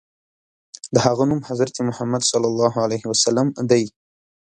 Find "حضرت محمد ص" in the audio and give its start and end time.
1.49-2.33